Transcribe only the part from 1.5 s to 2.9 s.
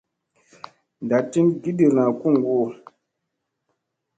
giɗirna kuŋgu hoo.